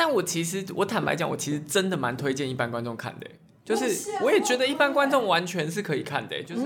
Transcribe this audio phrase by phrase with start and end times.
[0.00, 3.26] 但我其实我坦白讲，我其实真的蛮推荐一般观众看的，
[3.62, 6.62] 就是我也觉得一般观众完全是可以看的，就是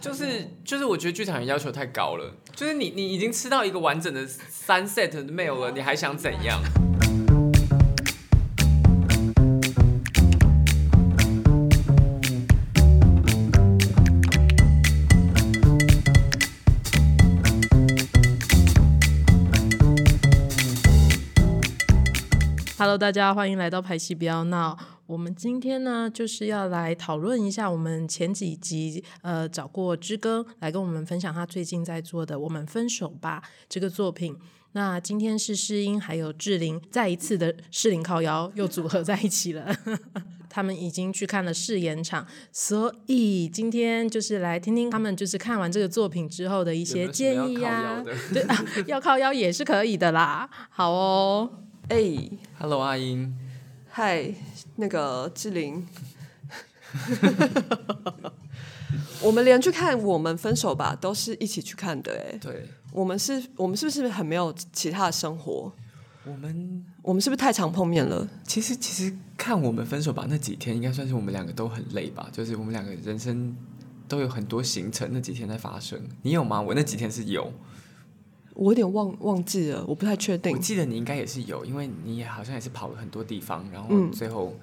[0.00, 6.58] 就是就是我觉得剧场人要求太高了，就是你你已经吃到一个完整的三 set 的 meal 了，你还想怎样
[22.80, 24.74] ？Hello，大家欢迎来到排戏不要闹。
[25.06, 34.34] 我们今天呢，就是要来讨论一下我们前几集呃找过知更来跟我们分享他最近在做的《我们分手吧》这个作品。
[34.72, 39.70] 那今天是诗音还有志玲再一次的适龄靠腰又组合在一起了，
[40.48, 48.02] 他们已经去看了试演场，所以今天就是来听听他们就是看完这个作品之后的一些建议呀。
[48.32, 50.48] 对啊，要靠腰也是可以的啦。
[50.70, 51.50] 好哦。
[51.90, 51.98] 哎
[52.56, 53.36] ，Hello，阿英，
[53.88, 54.32] 嗨，
[54.76, 55.84] 那个志玲，
[59.20, 65.72] 我们连去看《我们分手吧》都是一起去看的，哎，对，我们是，我们是不是很没有其他的生活？
[66.24, 68.28] 我们，我们是不是太常碰面了？
[68.44, 73.56] 其实，其实看《我们分手吧》那几天，应该算是我们两个都很累吧，就是我们两个人生
[74.06, 76.00] 都有很多行程，那几天在发生。
[76.22, 76.60] 你有吗？
[76.60, 77.52] 我那几天是有。
[78.60, 80.52] 我有点忘忘记了，我不太确定。
[80.52, 84.54] 我记得你应该也是有，因为你也好像也是跑了很多地方，然后最后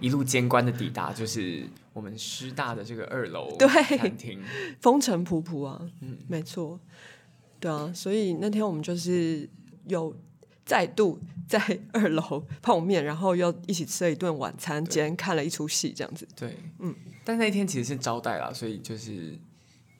[0.00, 4.40] 一路监关的抵达，就是我们师大的这个二楼餐厅，
[4.80, 6.78] 风尘仆仆啊，嗯，没错，
[7.58, 9.50] 对啊，所以那天我们就是
[9.88, 10.14] 有
[10.64, 11.60] 再度在
[11.92, 16.28] 二楼碰面，然后又一起吃了一顿晚餐，兼看了一出戏，这样子。
[16.36, 19.36] 对，嗯，但那一天其实是招待了，所以就是。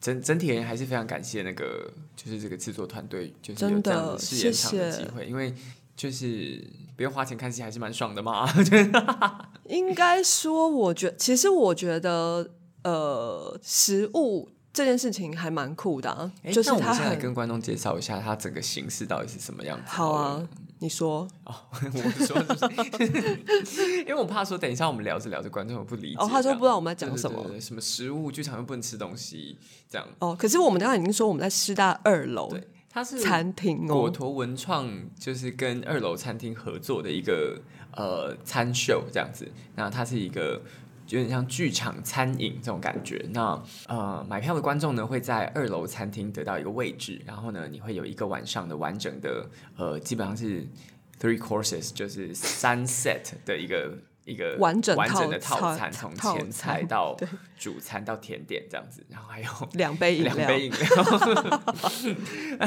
[0.01, 5.55] 整整体而言还是非常感谢那个，就是这个制作团队，就是有这样的试演场的机会，因为
[5.97, 6.63] 就是
[6.97, 8.49] 不用花钱看戏还是蛮爽的嘛。
[9.69, 12.51] 应该说，我觉其实我觉得，
[12.85, 19.85] 呃，食物这件事情还蛮酷的，就是他来跟观众介绍一下它整个形式到底是什么样子。
[19.87, 20.47] 好啊。
[20.79, 22.37] 你说哦， 我说，
[24.01, 29.57] 因为我怕说等一下我们聊着聊着观众不理解，哦，他说不知道我们在讲什么，什么食物剧场又不能吃东西
[29.89, 30.07] 这样。
[30.19, 37.61] 哦，可是我们刚刚已经说我们在师大二楼，对，它是餐厅哦，果陀文创就是跟二楼餐厅合作的一个
[37.97, 40.61] 呃餐秀这样子，那它是一个。
[41.09, 43.25] 有点像剧场餐饮这种感觉。
[43.31, 49.47] 那呃，买票的观众呢会在二楼餐厅得到一个位置，然后呢，你会有一个晚上的完整的
[49.77, 50.67] 呃，基本上是
[51.21, 57.17] three courses，就是三 set 的一个一个完整完整的套餐，从前菜到
[57.57, 61.05] 主餐到甜点这样子，然后还有两杯饮料，两杯饮料，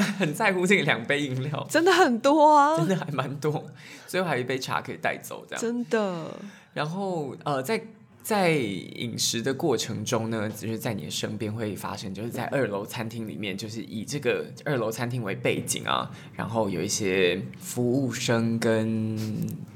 [0.18, 3.64] 很在乎这个两杯饮料，真的很多啊，真的还蛮多，
[4.06, 5.60] 最后还有一杯茶可以带走，这样。
[5.60, 6.34] 真的。
[6.72, 7.82] 然后呃，在
[8.22, 19.16] 在饮食的过程中呢，就是在你的身边会发生，就是在二楼餐厅里面，就是以这个二楼餐厅为背景啊，然后有一些服务生跟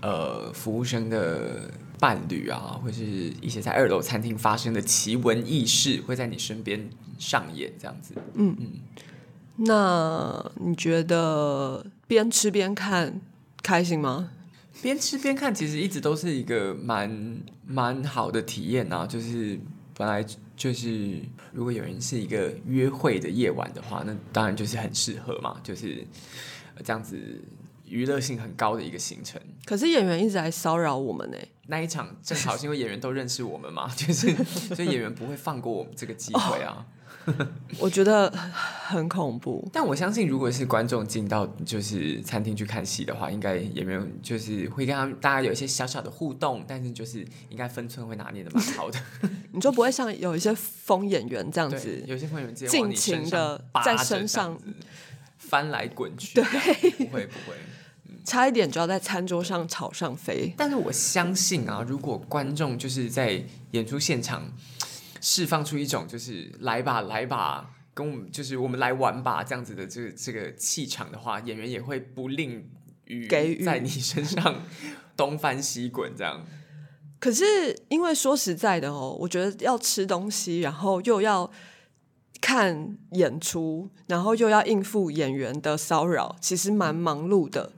[0.01, 3.05] 呃服务生的伴侣啊，或是
[3.41, 6.89] 一些在二楼餐厅发生的奇闻异事，会在你身边
[7.19, 8.15] 上演这样子。
[8.35, 8.73] 嗯嗯，
[9.57, 13.21] 那你觉得边吃边看
[13.63, 14.31] 开心吗？
[14.83, 19.07] 边吃边看，其实一直都是一个蛮蛮好的体验啊。
[19.07, 19.59] 就是
[19.97, 20.25] 本来
[20.57, 21.21] 就是，
[21.53, 25.61] 如果有人是一个约会的夜晚的话，那当然就是很适合嘛。
[25.63, 26.07] 就是
[26.85, 27.19] 这样子
[27.87, 29.41] 娱乐性很高的一个行程。
[29.65, 31.37] 可是演员一直在骚扰我们呢。
[31.67, 34.31] 那一场正好是因为演员都认识我们嘛， 就是
[34.75, 36.87] 所以演员不会放过我们这个机会啊。
[37.79, 38.31] 我觉得
[38.95, 48.99] 很恐怖，但我相信，如果是观众进到就是餐厅去看戏的话，应该也没有就是会跟他们大家有一些小小的互动，但是就是应该分寸会拿捏的蛮好的。
[49.53, 54.59] 你说不会像有一些疯演员这样子，有些疯演员尽情的在身上
[55.37, 56.45] 翻来滚去，对，
[56.91, 57.57] 不会不会，
[58.25, 60.55] 差一点就要在餐桌上草上飞。
[60.57, 64.53] 但是我相信啊，如果观众就是在演出现场。
[65.27, 72.69] 释放出一种就是来吧来吧，跟我们就是我们来玩吧这样子的这个这个气场的话，演员也会不吝
[73.05, 74.63] 于给在你身上
[75.17, 76.45] 东翻西滚这样。
[77.21, 77.45] 可是
[77.89, 81.51] 因为说实在的哦，我觉得要吃东西，然后又要
[82.41, 87.73] 看演出，然后又要应付演员的骚扰，其实蛮忙碌的。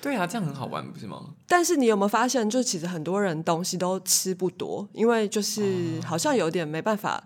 [0.00, 1.34] 对啊，这样很好玩，不是吗？
[1.48, 7.24] 但是你有没有发现，就其实很多人东西都吃不多，因为就是好像有点没办法，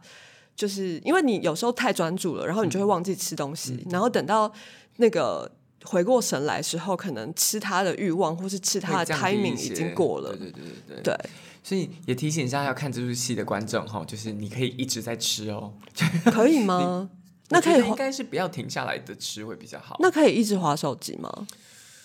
[0.57, 4.51] 就是因为你有时候太专注了，然后你就会忘记吃东西，然后等到
[4.97, 5.49] 那个
[5.85, 10.51] 回过神来时候，可能吃它的欲望或是吃它的 timing 已些经过了对。
[10.51, 11.03] 对对对对。
[11.03, 11.31] 对，
[11.63, 15.75] 所以也提醒一下要看这出戏的观众哈，就是你可以一直在吃哦。
[16.33, 17.11] 可以吗？
[17.51, 19.97] 那可以应该是不要停下来的吃会比较好。
[20.01, 21.47] 那可以一直划手机吗？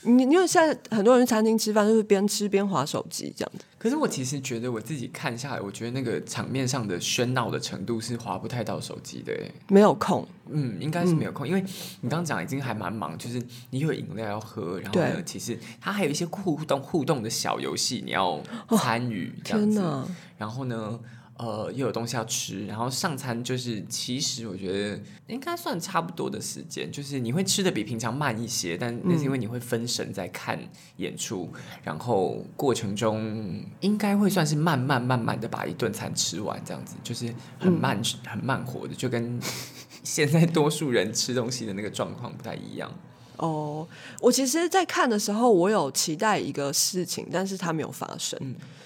[0.03, 3.63] 你因为现在很多人去餐厅吃饭，就是边吃边划手机这样子。
[3.77, 9.51] 可是我其实觉得我自己看下来，我觉得那个场面上的喧闹的程度是划不太到手机的耶。
[9.69, 11.61] 没有空，嗯，应该是没有空，因为
[12.01, 18.39] 你刚刚讲已经还蛮忙，就是你有饮料要喝，然后呢对，其实它还有一些互动互动的小游戏你要
[18.77, 19.83] 参与这样子！
[20.37, 20.99] 然后呢，
[21.41, 30.59] 呃，又有东西要吃，然后上餐就是其实我觉得应该算差不多的时间，就是你会吃的比平常慢一些，但那是因为你会分神在看
[30.97, 31.51] 演出，
[31.81, 39.39] 然后过程中应该会算是慢慢慢慢的把一顿餐吃完，这样子就是很慢、很慢活的，就跟
[40.03, 42.93] 现在多数人吃东西的那个状况不太一样。
[43.41, 43.87] 哦，
[44.19, 48.39] 我其实，在看的时候，我有期待一个事情，但是它没有发生。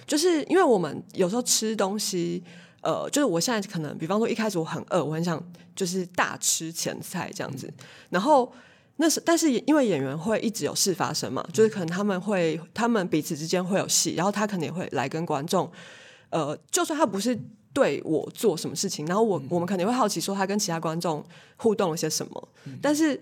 [0.08, 2.42] 就是因为我们有时候吃东西，
[2.82, 5.42] 呃，就是我现在可能，比方说一开始我很饿，我很想
[5.76, 7.72] 就是大吃前菜这样子，
[8.10, 8.52] 然后
[8.96, 15.70] 那是，但是因为演员会一直有事发生嘛，就是可能他们会，他们彼此之间会有戏，然后他可能也会来跟观众，
[16.30, 17.38] 呃，就算他不是。
[17.76, 21.22] 对我做什么事情，然后我我们肯定会好奇说他跟其他观众
[21.58, 22.48] 互动了些什么，
[22.82, 23.22] 但是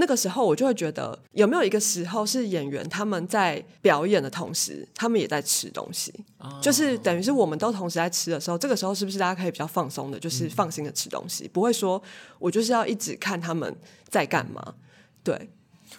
[0.00, 6.14] 那个时候我就会觉得有没有一个时候是演员他们在表演的同时，他们也在吃东西，
[6.62, 12.00] 就是等于是我们都同时在吃的时候，这个时候是不是大家可以比较放松的，就是放心的吃东西，不会说
[12.38, 13.76] 我就是要一直看他们
[14.08, 14.74] 在干嘛？
[15.24, 15.50] 对，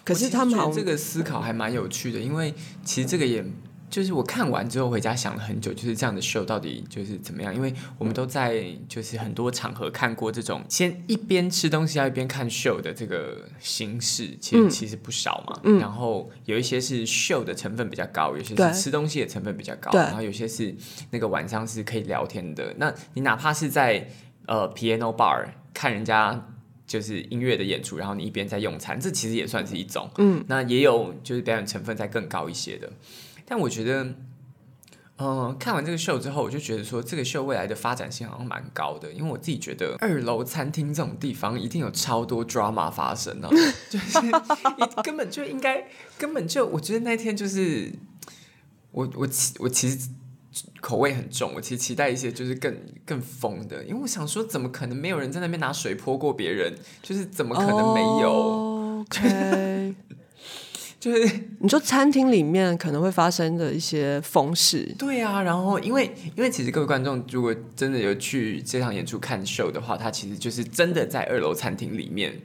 [0.02, 3.44] 可是他们这个思考还蛮有趣的，因为其实这个也
[3.90, 7.54] 就是我看完之后回家想了很久，就是这样的 show 到底就是怎么样？
[7.54, 15.60] 因为我们都在就是很多场合看过这种先一边吃东西要一边看 show 的这个形式，其实、嗯其实不少嘛。
[15.64, 20.74] 嗯然后有一些是 show 的成分比较高，有些是吃东西的成分比较高，然后有些是
[21.10, 22.72] 那个晚上是可以聊天的。
[22.78, 24.08] 那你哪怕是在
[24.46, 26.46] 呃 piano bar 看人家。
[26.86, 30.10] 就是音乐的演出，然后你一边在用餐，这其实也算是一种。
[30.18, 32.90] 嗯，那也有就是表演成分再更高一些的。
[33.50, 34.14] 但我觉得，
[35.18, 43.50] 嗯、看完这个秀之后，我就觉得说，这个秀未来的发展性好像蛮高的，因为我自己觉得二楼餐厅这种地方一定有超多 drama 发生啊，
[43.90, 47.92] 就是你根本就应该，根本就，我觉得那天就是
[48.92, 50.08] 我我其我其实。
[50.80, 52.74] 口味很重，我其实期待一些就是更
[53.06, 56.74] 更疯的，因为我想说，怎么可能没有人在那边拿水泼过别人？
[57.02, 59.04] 就是怎么可能没有？
[61.00, 72.38] 就是你说餐厅里面可能会发生的一些风事，对啊，然后因为因为其实各位观众如果真的有去这场演出看秀的话，它其实就是真的在二楼餐厅里面，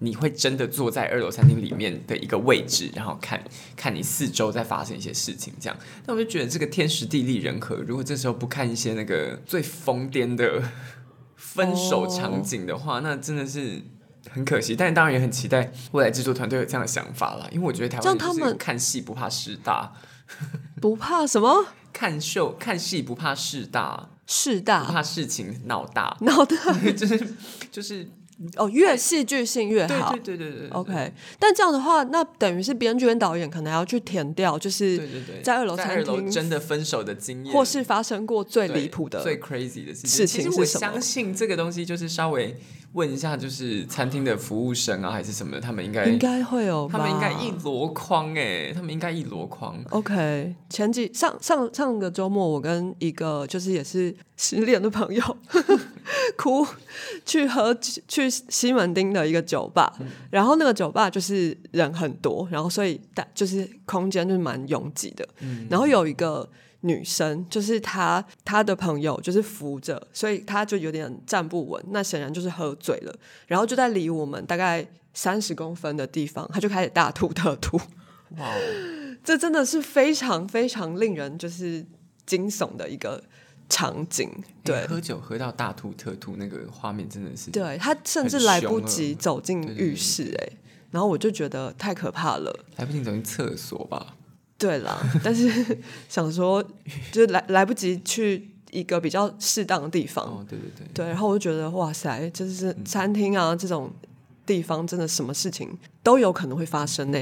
[0.00, 3.42] 你会真的坐在二楼餐厅里面的一个位置，然后看
[3.74, 5.78] 看你四周在发生一些事情，这样。
[6.06, 10.62] 那我就觉得这个天时地利人和，如果这时候不看一些那个最疯癫的
[11.34, 13.80] 分手场景的话，那真的是。
[14.30, 19.92] 很可惜，但当然也很期待未来制作团队有这样的想法啦，因为我觉得他们看戏不怕事大，
[20.80, 21.66] 不怕什么？
[21.92, 24.84] 看秀看戏不怕事大，事大。
[24.84, 26.56] 不怕事情闹大，闹大。
[26.96, 27.34] 就是
[27.70, 28.08] 就是
[28.56, 30.10] 哦，越戏剧性越好。
[30.12, 30.20] 对。
[30.20, 42.58] 对对对对 OK，但这样的话，那等于是编剧跟导演可能要去填掉，就是对对对，在二楼在二楼餐厅真的分手的经验，或是发生过最对离谱的最 crazy 的事事情其实我相信这个东西就是稍微
[42.92, 49.82] 问一下，就是餐厅的服务生啊，还是什么的，他们应该应该会有吧，他们应该一箩筐哎，他们应该一箩筐。
[49.90, 55.22] OK，前几上上上个周末，我跟一个就是也是失恋的朋友
[56.36, 56.66] 哭
[57.24, 57.74] 去喝
[58.06, 59.92] 去西门町的一个酒吧，
[60.30, 65.26] 然后那个酒吧就是人很多，然后所以大就是空间就是蛮拥挤的，
[65.70, 66.48] 然后有一个。
[66.82, 71.84] 女生就是她，她的朋友就是扶着，所以她就有点站不稳。
[71.88, 73.14] 那显然就是喝醉了，
[73.46, 77.76] 然后就在离我们大概三十公分的地方，她就开始大吐特吐。
[78.38, 81.84] 哇哦，这真的是非常非常令人就是
[82.24, 83.22] 惊悚的一个
[83.68, 84.30] 场景。
[84.64, 90.56] 对欸，喝酒喝到大吐特吐，那个画面真的是对他甚至很来不及走进浴室，哎，
[90.90, 92.64] 然后我就觉得太可怕了。
[92.76, 94.16] 来不及走进厕所吧？
[94.62, 95.76] 对啦， 但是
[96.08, 96.62] 想说
[97.10, 103.90] 就是来来不及去一个比较适当的地方，哦，对对对，对，然后我就觉得哇塞，就是餐厅啊这种
[104.46, 105.68] 地方，真的什么事情
[106.02, 107.18] 都有可能会发生呢。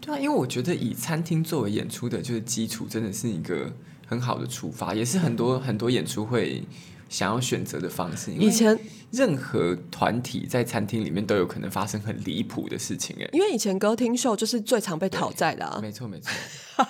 [0.00, 3.70] 对啊，因为我觉得以餐厅作为演出的就是基础，真的是一个
[4.06, 6.64] 很好的出发，也是很多很多演出会
[7.08, 8.32] 想要选择的方式。
[8.32, 8.78] 以前
[9.10, 16.30] 任何团体在餐厅里面都有可能发生很离谱的事情，哎，因为以前歌厅秀就是最常被讨债的啊，没错没错，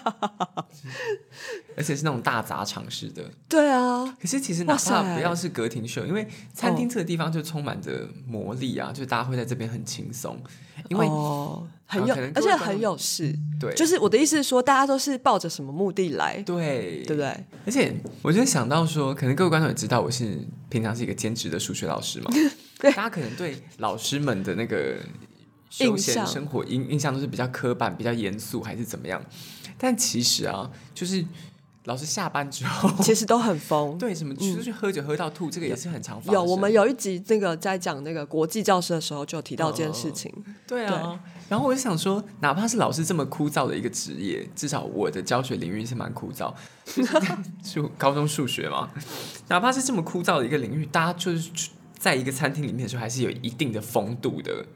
[1.77, 3.23] 而且是那种大砸场式的。
[3.49, 10.37] 对啊，可是其实哪怕不要是歌厅秀，因为餐厅这个地方就充满着魔力啊，就大家会在这边很轻松，
[10.89, 13.35] 因为哦，很有而且很有事。
[13.59, 17.29] 对，就是我的意思是说，大家都是抱着什么目的来，对对不对？
[17.67, 17.93] 而且
[18.23, 22.31] 我就想到说，可能各位观众也知道，我是平常是一个兼职的数学老师嘛，
[22.79, 24.99] 对大家可能对老师们的那个
[25.71, 29.21] 休闲生活印印象都是比较刻板、比较严肃，还是怎么样？
[29.77, 31.25] 但其实啊，就是
[31.85, 33.97] 老师下班之后， 其实都很疯。
[33.97, 36.35] 对什么出去喝酒喝到吐，这个也是很常发生。
[36.35, 40.33] 有，我们有一集那个在讲那个国际教师的时候，就有提到这件事情。
[40.67, 41.19] 对啊，
[41.49, 46.53] 然后我就想说，哪怕是老师这么枯燥的一个职业，至少我的教学领域是蛮枯燥，
[47.63, 48.91] 就 高中数学嘛，
[49.49, 54.67] 哪怕是这么枯燥的一个领域，大家就是在一个餐厅里面的时候，还是有一定的风度的，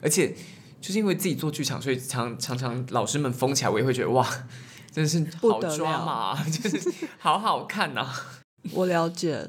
[0.00, 0.34] 而且
[0.80, 4.26] 就是因为自己做剧场，所以常常常老师们疯起来，我也会觉得哇，
[4.92, 5.76] 真的是好不得了。
[5.76, 8.06] 抓嘛，就是好好看呐、
[8.72, 9.48] 我了解，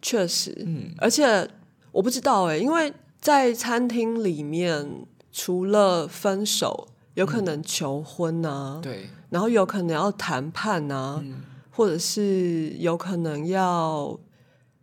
[0.00, 1.48] 确实，嗯，而且
[1.90, 11.42] 我不知道哎、因为在餐厅里面，除了分手，有可能求婚啊，对，然后有可能要谈判啊，嗯。
[11.74, 14.20] 或者是有可能要，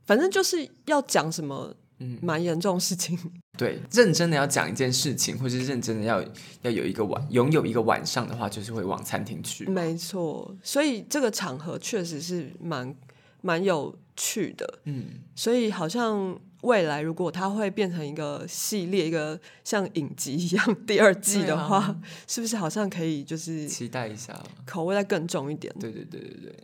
[0.08, 2.18] 反正就是要讲什么嗯。
[2.20, 3.16] 蛮严重的事情。
[3.60, 6.24] 对，认真的要讲一件事情，或是认真的要
[6.62, 9.66] 要有一个晚拥有一个晚上的话，就是会往餐厅去。
[9.66, 12.96] 没错，所以这个场合确实是蛮
[13.42, 14.80] 蛮有趣的。
[14.86, 21.98] 嗯，所以好像未来如果它会变成一个系列，一个像影集一样第二季的话，啊
[22.28, 24.42] 是不是好像可以就是期待一下。
[24.66, 25.76] 口味再更重一点？
[25.78, 26.56] 对对对对对，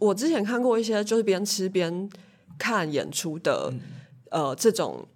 [0.00, 2.10] 我之前看过一些就是边吃边
[2.58, 3.80] 看演出的、嗯
[4.30, 5.06] 呃这种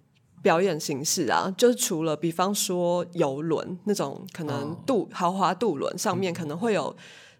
[0.45, 6.95] 表演形式啊，就是除了比方说游轮那种可能哦渡、豪华渡轮上面可能会有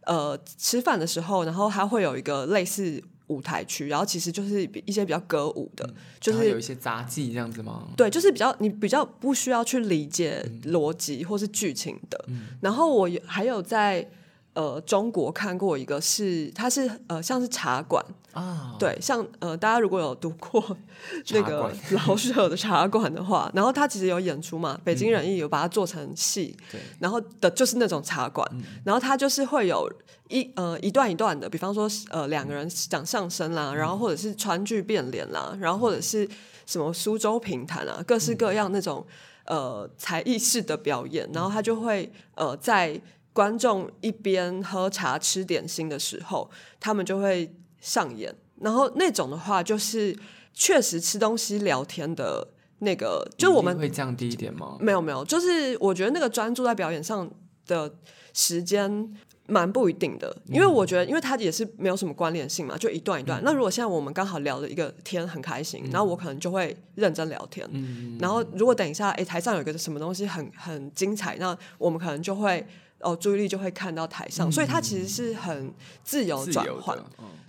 [0.05, 5.87] 呃吃饭的时候，然后它会有一个类似舞台区，然后其实就是比一些比较歌舞的，
[6.19, 7.87] 就是有一些杂技这样子吗？
[7.95, 12.25] 对，就是比较你比较不需要去理解嗯逻辑或是剧情的。
[12.59, 14.09] 然后我有还有在
[14.55, 20.75] 呃中国看过一个是，它是呃像是茶馆，啊，对，像呃大家如果有读过
[21.31, 21.71] 那个
[22.07, 28.49] 老舍的茶馆的话，然后他其实有演出嘛，北京人艺有把它做成戏，对，然后的就是那种茶馆，
[28.83, 29.91] 然后它就是会有
[30.29, 36.27] 一呃一段一段的，比方说呃两个人讲相声啦，然后或者是川剧变脸啦，然后或者是
[36.65, 39.05] 什么苏州评弹啊，各式各样那种
[39.45, 42.99] 呃才艺式的表演，然后他就会呃在
[43.35, 46.49] 观众一边喝茶吃点心的时候，
[46.79, 50.17] 他们就会上演，然后那种的话就是
[50.53, 52.47] 确实吃东西聊天的
[52.79, 54.77] 那个，就我们会降低一点吗？
[54.79, 57.29] 没有没有，就是我觉得那个专注在表演上
[57.67, 57.93] 的
[58.31, 59.13] 时间
[59.47, 63.41] 蛮不一定的，因为我觉得，因为它也是没有什么关联性嘛，就一段一段。
[63.43, 67.69] 那如果现在我们刚好聊了一个天很开心，然后我可能就会认真聊天，
[68.17, 72.65] 然后如果等一下哎台上有一个什么东西很很精彩，那我们可能就会
[73.05, 75.71] 哦注意力就会看到台上，所以它其实是很
[76.03, 76.97] 自由转换。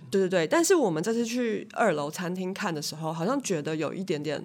[0.09, 4.41] 对对对，但是我们这次去二楼餐厅看的时候，好像觉得有一点点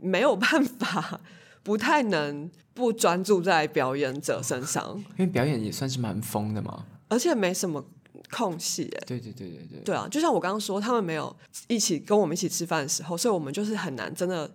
[0.00, 1.20] 没有办法，
[1.62, 6.84] 不太能不专注在表演者身上， 因为表演也算是蛮疯的嘛。
[7.08, 7.84] 而且没什么
[8.30, 8.84] 空隙。
[8.84, 11.34] 哎，对对对对对，对啊，就像我刚刚说，他们没有
[11.68, 14.50] 一起跟我们一起吃饭的时候，所以我们就是很难真的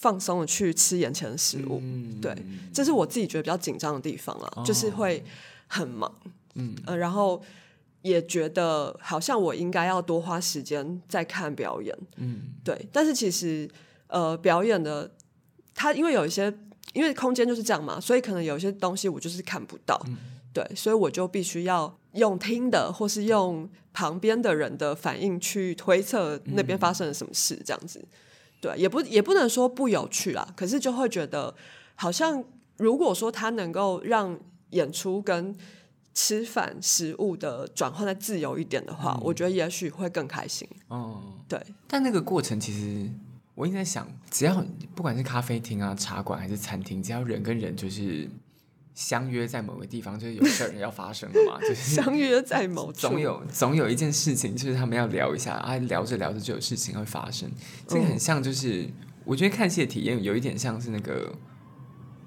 [0.00, 1.78] 放松的去吃眼前的食物。
[1.82, 2.34] 嗯，对，
[2.72, 5.22] 这是我自己觉得比较紧张的地方啦，就是会
[5.66, 6.10] 很忙，
[6.54, 7.42] 嗯，呃，然后
[8.00, 13.68] 也觉得好像我应该要多花时间在看表演，嗯，对，但是其实
[14.06, 15.10] 呃，表演的
[15.74, 16.52] 它因为有一些，
[16.94, 20.00] 因为空间就是这样嘛，所以可能有一些东西我就是看不到，
[20.54, 28.02] 对，所以我就必须要用听的，或是用旁边的人的反应去推测那边发生了什么事，这样子。
[28.60, 31.54] 对，也不也不能说不有趣啦，可是就会觉得
[31.94, 32.44] 好像
[32.76, 34.38] 如果说它能够让
[34.70, 35.56] 演出跟
[36.12, 40.68] 吃饭食物的转换再自由一点的话，我觉得也许会更开心。
[40.90, 43.08] 嗯，对，但那个过程其实
[43.54, 44.64] 我一直在想，只要
[44.94, 48.28] 不管是咖啡厅啊、茶馆还是餐厅，只要人跟人就是
[48.94, 57.50] 相约在某个地方，就是有事儿要发生了嘛， 就是相约在某处，总有总有一件事情，就是他们要聊一下啊，聊着聊着就有事情会发生。
[57.86, 58.88] 这个很像，就是、
[59.24, 61.32] 我觉得看戏的体验有一点像是那个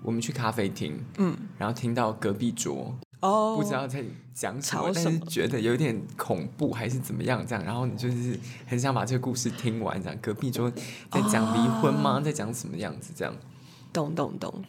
[0.02, 4.04] 我们去咖啡厅，嗯，然后听到隔壁桌哦，不知道在
[4.34, 10.72] 讲什么，但是觉得有点恐怖还是怎么样这样，然后你就是很想把这个故事听完，这样隔壁桌
[11.12, 12.20] 在讲离婚吗？
[12.20, 13.34] 在讲什么样子这样？
[13.94, 14.64] 懂懂懂，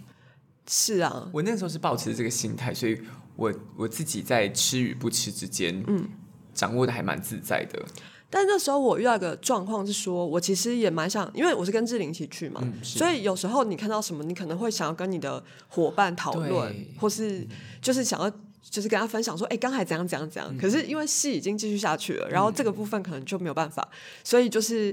[0.69, 3.01] 是啊，我那时候是抱持这个心态，所以
[3.37, 6.09] 我我自己在吃与不吃之间，嗯，
[6.53, 7.83] 掌握的还蛮自在的。
[8.31, 17.47] 但那时候我遇到一个状况是说，我其实也蛮想，因为我是跟志玲一起去嘛，嗯所以有时候你看到什么，你可能会想要跟你的伙伴讨论，或是
[17.81, 18.31] 就是想要。
[18.71, 20.51] 就是跟他分享说，哎、刚才怎样怎样怎样。
[20.53, 23.87] 嗯可是因为戏已经继续下去了，然后这个部分可能就没有办法，
[24.25, 24.93] 所以就是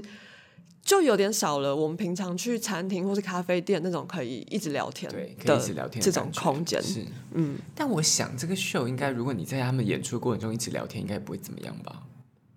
[0.84, 1.74] 就有点少了。
[1.74, 7.04] 我们平常去餐厅或是咖啡店那种可以一直聊天对，可以一直聊天这种空间，是。
[7.32, 12.02] 嗯，但我想这个秀应该，如果你在他们演出过程中一直聊天，应该不会怎么样吧？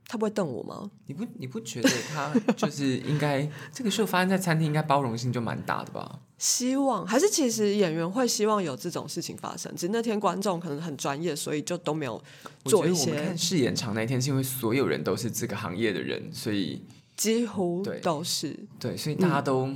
[0.07, 0.89] 他不会瞪我吗？
[1.07, 6.19] 你不你不觉得他就是应该 这个秀发生在餐厅，应该包容性就蛮大的吧？
[6.37, 12.21] 希望还是其实演员会希望有这种事情发生，只是那天观众可能很专业，所以就都没有
[12.65, 16.83] 做一些得我们看，试演场那一天，是因为所有人都是这个行业的人，所以
[17.15, 19.69] 几乎都是对，所以大家都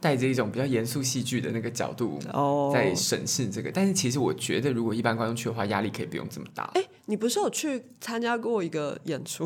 [0.00, 2.70] 带着一种比较严肃戏剧的那个角度哦。
[2.72, 3.70] 在审视这个。
[3.72, 6.64] 但是其实我觉得，如果一般观众去的话，压力可以不用这么大。
[6.74, 9.44] 哎、你不是有去参加过一个演出，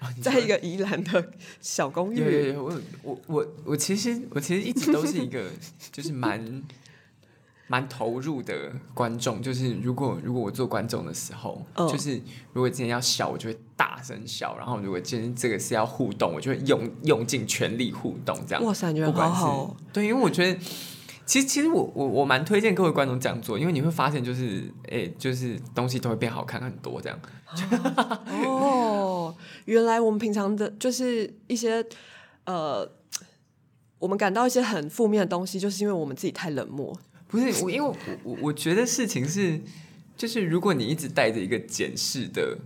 [0.00, 2.52] 啊 在一个宜兰的小公有有寓？
[2.52, 5.48] 有，我我我我其实我其实一直都是一个
[5.92, 6.62] 就是蛮
[7.66, 9.42] 蛮投入的观众。
[9.42, 12.20] 就是如果如果我做观众的时候，嗯就是
[12.52, 18.38] 如果今天要笑，我就会大声笑；然后如果今天这个是要互动，我就会用用尽全力互动。
[18.46, 20.60] 这样，哇塞，你觉得不管是好对，因为我觉得。
[21.24, 27.18] 其实，其实我我我蛮推荐各位观众这样做，因为你会发现，就是诶、就是东西都会变好看很多，这样。
[28.26, 29.32] 哦。
[29.66, 31.82] 原来我们平常的就是一些
[32.44, 32.86] 呃，
[34.00, 36.94] 我们感到一些很负面的东西，就是因为我们自己太冷漠。
[37.32, 39.58] 不是我，因为我我我觉得事情是，
[40.16, 42.58] 就是如果你一直带着一个检视的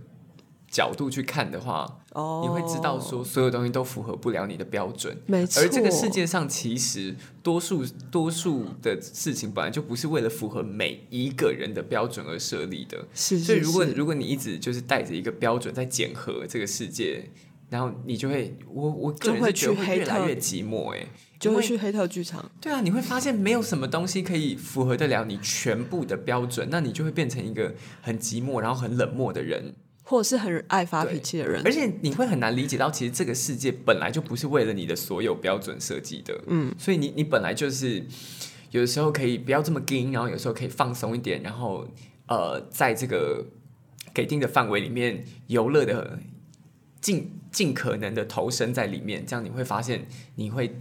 [0.69, 5.17] 角度去看的话，哦，你会知道说所有东西都符合不了你的标准。
[5.25, 5.63] 没错。
[5.63, 13.07] 而这个世界上，其实多数多数的事情本来就不是为了符合每一个人的标准而设立的。
[13.13, 17.23] 是，所以，如果如果你一直就是带着一个标准在检核这个世界，
[17.69, 21.07] 然后你就会，我我个人会是觉得会越来越寂寞哎、因为
[21.39, 22.49] 就会去黑特剧场。
[22.59, 38.03] 对啊，你会发现没有什么东西可以符合得了你全部的标准，那你就会变成一个很寂寞，然后很冷漠的人，或者是很爱发脾气的人而，且你会很难理解到，其实这个世界本来就不是为了你的所有标准设计的，嗯，所以你你本来就是
[38.71, 41.87] 有的时候可以不要这么硬，然后有时候可以放松一点，然后
[42.27, 43.45] 呃，在这个
[44.13, 46.19] 给定的范围里面游乐的
[46.99, 50.79] 尽尽可能的投身在里面，这样你会发现你会。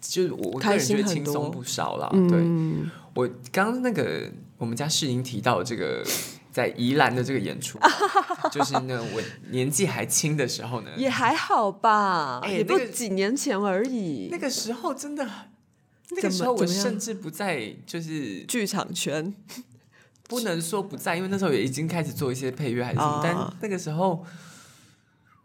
[0.00, 2.28] 就是我我个开人觉得轻松不少啦，嗯。
[2.28, 6.04] 对，我刚刚那个我们家世英提到这个
[6.52, 7.78] 在宜兰的这个演出，
[8.52, 14.28] 就是呢我年纪还轻的时候呢，也还好吧，哎也不几年前而已。
[14.30, 15.28] 那个时候真的，
[16.10, 19.34] 那个时候我甚至不在，就是剧场圈。
[20.28, 23.20] 不能说不在，因为那时候也已经开始做一些配乐还是什么，啊。
[23.24, 24.22] 但那个时候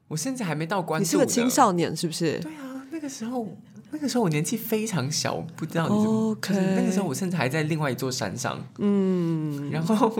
[0.09, 2.37] 我甚至还没到关注你是个青少年是不是？
[2.39, 3.47] 对啊，那个时候，
[3.93, 10.11] 那个时候我年纪非常小，不知道你怎么 OK 就是那个时候我甚至还在另外一座山上，嗯，然后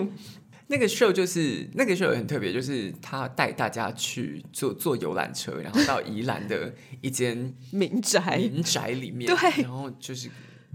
[0.68, 8.38] 那个 show 就是那个 show 也很特别，就是他带大家去坐坐游览车，然后到宜兰的一间民宅。
[8.38, 10.30] 民宅里面， 对然后就是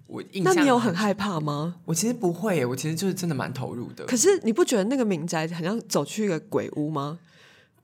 [0.06, 1.76] 我印象，那你有很害怕吗？
[1.84, 4.04] 我其实不会，我其实就是真的蛮投入的。
[4.06, 7.18] 可是你不觉得那个民宅很像走去一个鬼屋吗？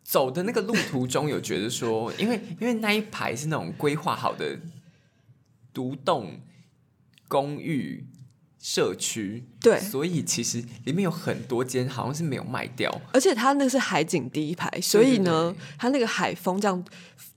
[0.03, 4.59] 走的那个路途中，有觉得说，因为因为那一排是那种规划好的
[5.75, 6.41] 独栋
[7.29, 8.07] 公寓
[8.59, 9.79] 社区，对。
[9.79, 16.83] 所以其实里面有很多间好像是没有卖掉，而且它那个是海景第一排，所以呢，它那个海风这样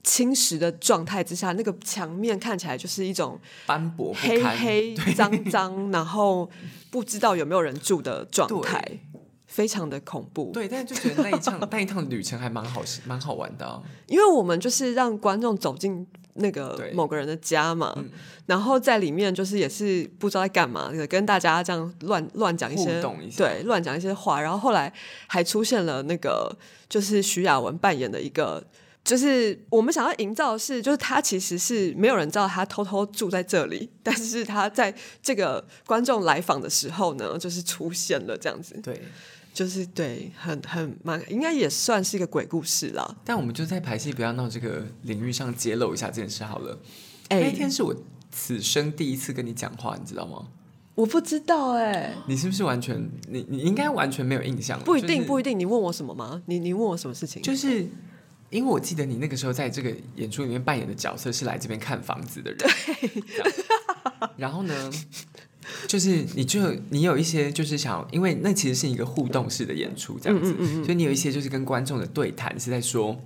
[0.04, 4.42] 侵蚀的状态之下，那个墙面看起来就是一种斑驳黑。
[4.42, 6.50] 黑脏脏，然后
[6.90, 9.00] 不知道有没有人住的状态，
[9.46, 10.52] 非常的恐怖。
[10.54, 18.10] 对，但是就觉得那一趟 那一趟旅程还蛮好，蛮好玩的啊、因为我们就是让观众走进那个某个人的家嘛，嗯。
[18.46, 23.02] 然后在里面就是也是不知道在干嘛，跟大家这样乱乱讲一些
[23.36, 24.92] 对，乱讲一些话，然后后来
[25.28, 26.56] 还出现了那个
[26.88, 28.64] 就是徐雅文扮演的一个。
[29.04, 39.02] 就是我们想要营造的是，就是他其实是没有人知道他偷偷住在这里， 但是他在这个观众来访的时候呢，就是出现了这样子，对，
[39.58, 43.18] 就是对，很很蛮，应该也算是一个鬼故事了。
[43.26, 46.80] 但我们就在排戏不要闹这个领域上揭露一下这件事好了。
[47.30, 47.96] 哎、那一天是我
[48.32, 50.46] 此生第一次跟你讲话，你知道吗？
[50.94, 54.80] 我不知道哎、你是不是完全你你应该完全没有印象？
[54.82, 55.58] 不一定，不一一定。
[55.58, 56.44] 你问我什么吗？
[56.46, 57.42] 你你问我什么事情？
[57.42, 57.84] 就是
[58.52, 63.24] 因为我记得你那个时候在这个演出里面扮演的角色是来这边看房子的人，对。
[64.38, 64.92] 然后呢，
[65.88, 73.20] 就是你就你有一些就是想，因为那其实是一个互动式的演出，这样子，所以你有一些就是跟观众的对谈是在说。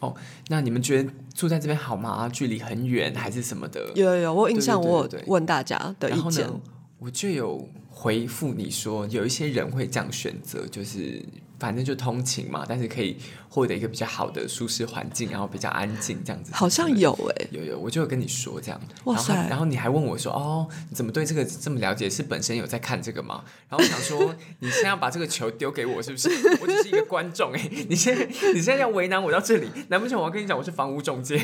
[0.00, 0.16] 哦，
[0.48, 2.26] 那你们觉得住在这边好吗？
[2.32, 3.92] 距离很远还是什么的？
[3.94, 6.44] 有有有，我有印象，我问大家的意见。
[6.44, 6.60] 然后呢，
[6.98, 11.22] 我就有回复你说，有一些人会这样选择，就是
[11.60, 13.16] 反正就通勤嘛，但是可以
[13.48, 16.52] 获得一个比较好的舒适环境，然后比较安静这样子。
[16.54, 18.80] 好像有哎、有有，我就有跟你说这样。
[19.04, 22.08] 哇塞然后然后你还问我说：“哦，你怎么对这个这么了解？
[22.08, 26.30] 是本身有在看这个吗？”然后我想说，你现在要把这个球丢给我，是不是？
[26.62, 31.38] 我只是一个观众哎、你现在你现在要为难我到这里，难不成我要跟你讲我是房屋中介？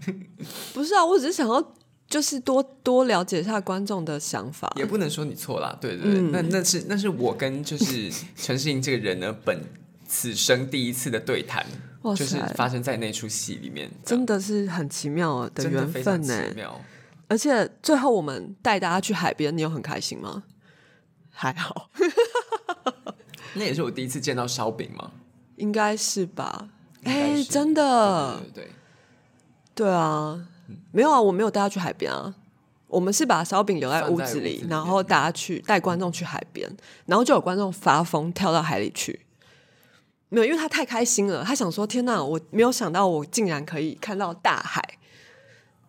[0.74, 1.72] 不是啊，我只是想要
[2.16, 4.72] 就是多多了解一下观众的想法。
[4.74, 9.62] 也不能说你错啦，对对对，嗯那那是那是我跟就是 陈世英这个人呢，本
[10.08, 11.62] 此生第一次的对谈，
[12.16, 16.42] 就是发生在那出戏里面，真的是很奇妙的真的缘分呢。
[16.54, 16.80] 妙。
[17.28, 20.44] 而且最后我们带大家去海边，你有很开心吗？
[21.28, 21.90] 还好，
[23.52, 25.10] 那也是我第一次见到烧饼吗，
[25.56, 26.70] 应该是吧？
[27.04, 28.70] 哎、真的，对对对，
[29.74, 30.48] 对啊，
[30.92, 32.34] 没有啊，我没有带他去海边啊。
[32.88, 36.70] 我们是把烧饼留在屋子里，子然后大家去带观众去海边，
[37.06, 39.20] 然后就有观众发疯跳到海里去。
[40.28, 44.82] 没有，因为他太开心了，他想说：“天哪，我没有想到我竟然可以看到大海。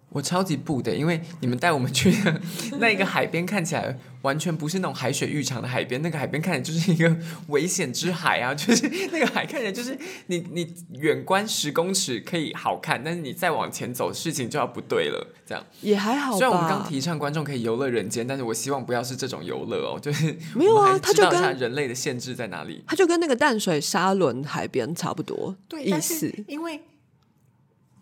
[0.09, 2.41] 我超级不的，因为你们带我们去的
[2.79, 7.15] 那一个海边，看起来完全不是那种海水浴场的海边，那个海边看起来就是一个
[7.49, 8.53] 危险之海啊！
[8.55, 15.35] 就是那个海看起来就是你你远观十公尺可以好看，但是你再往前走，事情就要不对了。
[15.45, 16.37] 这样，”也还好吧。
[16.37, 22.83] 虽然我们刚提倡观众可以游乐人间，但是我希望不要是这种游乐哦，就 是没有啊他就跟人类的限制在哪里。
[22.87, 26.33] 它就跟那个淡水沙轮海边差不多意思。
[26.47, 26.81] 因为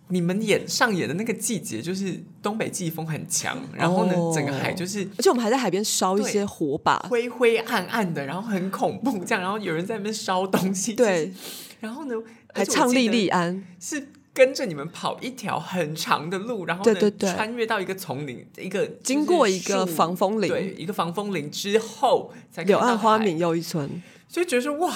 [0.10, 4.32] 你们演上演的那个季节就是东北季风很强，然后呢，哦。
[4.36, 11.34] 整个海就是而且我们还在海边烧一些火把，灰灰暗暗的，然后很恐怖，这样，然后有人在那边烧东西，对，
[11.80, 12.16] 然后呢，
[12.54, 17.34] 还唱莉莉安，是跟着你们跑一条很长的路，然后呢对对对。
[17.34, 20.50] 穿越到一个丛林，一个经过一个防风林。
[20.50, 22.32] 对，一个防风林之后
[22.66, 24.04] 柳暗花明又一村。
[24.28, 24.94] 就觉得说哇，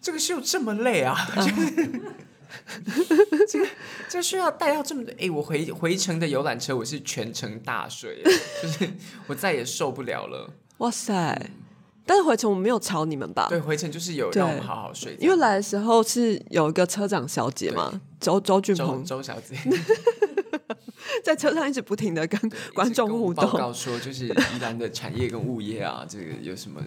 [0.00, 1.16] 这个秀这么累啊！
[3.48, 3.66] 这个
[4.08, 5.12] 这需要带到这么多？
[5.20, 8.22] 哎、我回回程的游览车我是全程大睡，
[8.62, 8.90] 就是
[9.26, 10.50] 我再也受不了了。
[10.78, 11.50] 哇塞！
[12.04, 13.46] 但是回程我们没有吵你们吧？
[13.48, 19.56] 对，回程就是有对让我们好好睡，因为来的时候是有一个车长小姐嘛，周周俊周鹏 周小姐
[21.24, 22.40] 在车上一直不停的跟
[22.74, 23.60] 观众互一直跟我们报动。
[23.60, 26.80] 告说，就是宜兰的产业跟物业啊， 这个有什么？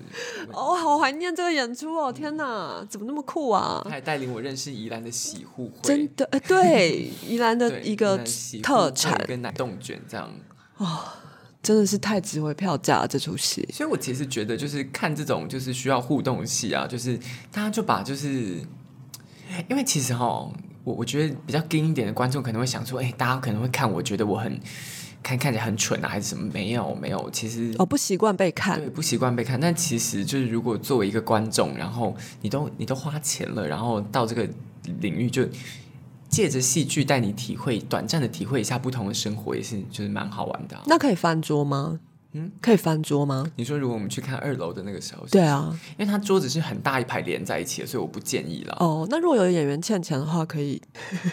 [0.52, 2.12] 哦，好怀念这个演出哦！
[2.12, 3.90] 天哪，怎么那么酷啊他？
[3.90, 8.18] 还带领我认识宜兰的洗护会，真的，呃，对，宜兰的一个
[8.62, 10.32] 特产，跟奶冻卷这样。
[11.64, 13.68] 真的是太值回票价了这出戏。
[13.74, 17.18] 所以我其实觉得，就是看这种就是需要互动的戏啊，就是
[17.52, 18.60] 大家就把就是，
[19.68, 20.48] 因为其实哈，
[20.86, 24.58] 我我觉得比较硬一点的观众可能会想说，哎、大家可能会看，我觉得我很
[25.22, 26.50] 看看起来很蠢啊，还是什么？
[26.54, 34.48] 没有没有，其实哦，不习惯被看对，不习惯被看，但其实就是如果作为一个观众，然后你都你都花钱了，然后到这个
[35.02, 35.44] 领域就
[36.30, 42.00] 借着戏剧带你体会短暂的体会一下不同的生活，也是就是蛮好玩的啊、那可以翻桌吗？
[42.38, 43.50] 嗯，可以翻桌吗？
[43.56, 48.76] 你说如果我们去看二楼的那个时候，对啊，因为它桌子是很大一排连在一起的，所以我不建议了。
[48.82, 50.82] 哦，那如果有演员欠钱的话，可以。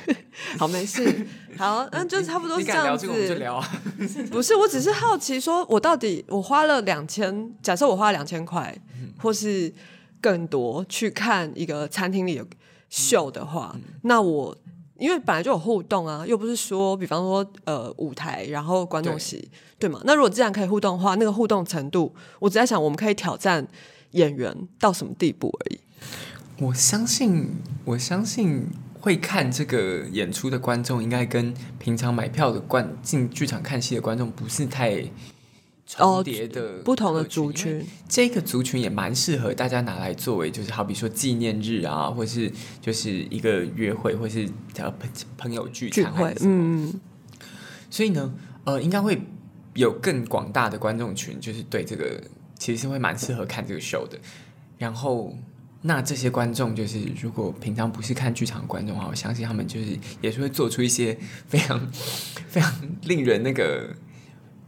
[0.57, 1.27] 好，没事。
[1.59, 3.07] 好，那就差不多你是这样子。
[3.07, 3.69] 聊这个我们就聊啊。
[4.31, 8.73] 不是，我只是好奇，说我到底我花了两千，假设我花了两千块，
[9.19, 9.73] 或是
[10.21, 12.47] 更多去看一个餐厅里的
[12.89, 14.57] 秀的话，那我
[15.03, 20.01] 因为本来就有互动啊，又不是说，比方说呃舞台，然后观众席，对吗？
[20.05, 23.67] 那如果既然可以互动的话，那个互动程度，我只在想，我们可以挑战
[24.13, 25.81] 演员到什么地步而已。
[26.61, 27.51] 我相信，
[27.85, 28.69] 我相信
[29.01, 35.05] 会看这个演出的观众，应该跟平常买票的观进剧场看戏的观众不是太
[35.97, 37.53] 重叠的、哦不同的族。
[37.53, 42.51] 群，这个族群也蛮适合大家拿来作为，就是好比说纪念日啊，或是
[42.81, 47.01] 就是一个约会，或是呃朋朋友聚聚会餐嗯，
[47.91, 48.33] 所以呢，
[48.65, 49.21] 呃，应该会
[49.75, 52.19] 有更广大的观众群，就是对这个
[52.59, 54.19] 其实是会蛮适合看这个 show 的。
[54.79, 55.37] 然后，
[55.83, 61.79] 那这些观众就是如果平常不是看剧场的观众的话，我相信他们就是也是会做出一些非常
[62.49, 63.95] 非常令人那个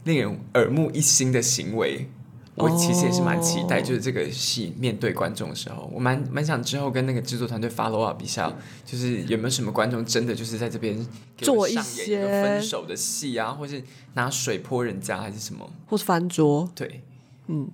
[0.05, 2.09] 令人耳目一新的行为。
[2.57, 15.69] 我其实也是蛮期待，哦就是这个戏面对观众的时候，我蛮蛮想之后跟那个制作团队 follow up 一下，就是有没有什么观众真的就是在这边做一些分手的戏啊，或是拿水泼人家还是什么？
[15.85, 17.01] 或是翻桌，对，
[17.47, 17.69] 嗯，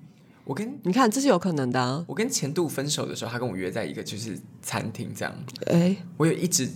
[0.46, 2.04] 我跟你看这是有可能的啊。
[2.08, 5.32] 我跟前度分手的时候，他跟我约在一个就是餐厅这样，
[5.68, 6.68] 哎、我有一直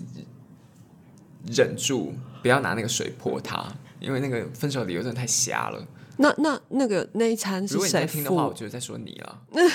[1.48, 2.14] 忍住
[2.44, 3.66] 不要拿那个水泼他，
[4.00, 5.86] 因为那个分手理由真的太瞎了。
[6.18, 8.56] 那那那个那一餐是谁听的话，我付？
[8.56, 9.42] 就在说你了，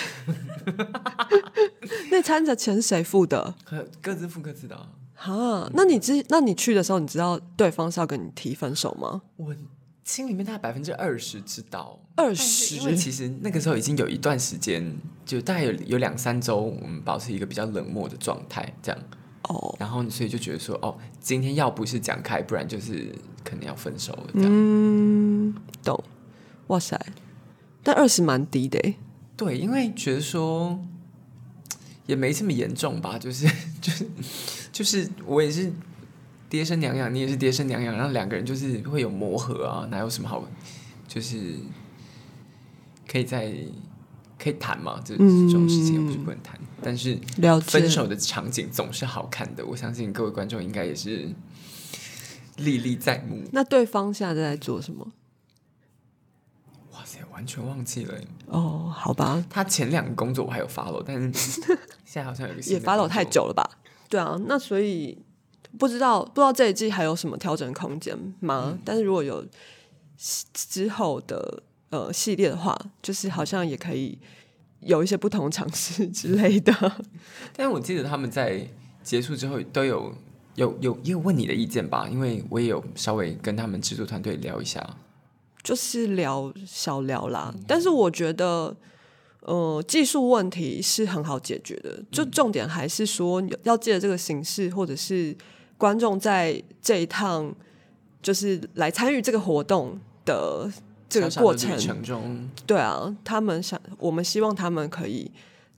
[2.10, 3.54] 那餐的钱是谁付的？
[3.64, 9.20] 各各自付各自的啊、哈，那你知那你去的时候，你知道对方是要跟你提分手吗？
[9.36, 9.54] 我
[10.02, 18.98] 心里面大概百分之二十知道，二十因为其实那个时候已经有一段时间，就大概有有两三周，我们保持一个比较冷漠的状态，这样。
[19.42, 24.50] 哦，然后所以就觉得说，哦，今天要不是讲开，不然就是可能要分手了，这样。
[24.50, 26.02] 嗯，懂。
[26.66, 27.00] 哇塞，
[27.82, 28.96] 但二十蛮低的欸，
[29.36, 30.78] 对，因为觉得说
[32.06, 33.48] 也没这么严重吧，就是
[33.82, 34.06] 就是
[34.72, 35.72] 就是我也是
[36.48, 40.46] 爹生娘养，你也是爹生娘养，然后两个人就是会有磨合啊，哪有什么好，
[41.08, 41.56] 就是
[43.08, 43.52] 可以在
[44.42, 47.18] 可以谈嘛，这这种事情又不是不能谈，但是。
[47.62, 51.28] 分手的场景总是好看的，我相信各位观众应该也是
[52.56, 53.42] 历历在目。
[53.52, 55.06] 那对方现在在做什么？
[56.92, 58.14] 哇塞，完全忘记了。
[58.46, 61.60] 哦，好吧，他前两个工作我还有 follow，但是
[62.04, 63.68] 现在好像有个新也的 follow 太久了吧？
[64.08, 65.16] 对啊，那所以
[65.78, 68.78] 不知道不知道这一季还有什么调整空间吗？
[68.84, 69.44] 但是如果有
[70.52, 74.18] 之后的呃系列的话，就是好像也可以
[74.80, 76.72] 有一些不同尝试之类的。
[77.54, 78.66] 但是我记得他们在
[79.02, 80.14] 结束之后都有
[80.54, 84.96] 有有也有问你的意见吧，因为我也有稍微跟他们制作团队聊一下。
[85.62, 88.74] 就是聊小聊啦，但是我觉得，
[89.40, 95.36] 呃，技术问题是很好解决的，就重点还是说要借着这个形式，或者是
[95.76, 97.54] 观众在这一趟
[98.22, 100.66] 就是来参与这个活动的
[101.10, 105.30] 这个过程中，对啊，他们想，我们希望他们可以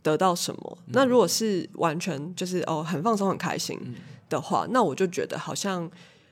[0.02, 0.78] 得到什么？
[0.86, 0.92] 嗯。
[0.92, 3.94] 那如果是完全就是哦很放松很开心嗯。
[4.28, 5.90] 的话，那我就觉得好像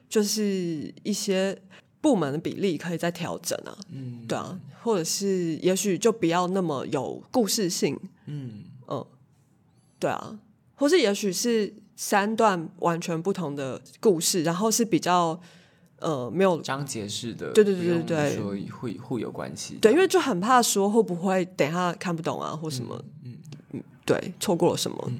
[0.08, 1.58] 就是一些
[2.00, 9.04] 部门的比例可以再调整啊，嗯，对啊，或者是也许就不要那么有故事性，嗯，嗯，
[9.98, 10.38] 对啊，
[10.76, 15.38] 或是也许是三段完全不同的故事，然后是比较
[16.00, 18.36] 呃没有章节式的，对对对对对。
[18.36, 19.78] 说互互有关系。
[19.80, 23.34] 对，因为就很怕说会不会等一下看不懂啊，或什么，嗯
[23.72, 25.12] 嗯，对，错过了什么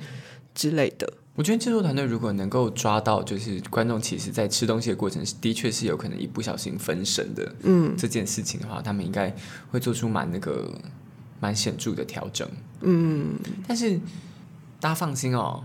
[0.54, 1.12] 之类的。
[1.36, 7.96] 我觉得制作团队如果能够抓到，就是观众其实在吃东西的过程是的确是有可能一不小心分神的，嗯。
[7.96, 9.34] 这件事情的话，他们应该
[9.70, 10.70] 会做出蛮那个
[11.38, 12.46] 蛮显著的调整。
[12.80, 13.96] 嗯，但是
[14.80, 15.62] 大家放心哦，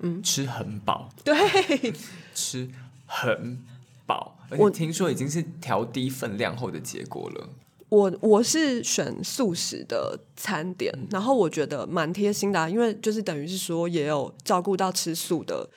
[0.00, 1.34] 嗯，吃很饱，对，
[2.34, 2.68] 吃
[3.06, 3.58] 很
[4.06, 7.48] 饱，而我听说已经是调低分量后的结果了。
[7.88, 15.68] 我我是选素食的餐点，然后我觉得蛮贴心的、啊，因为就是等于是说也有照顾到吃素的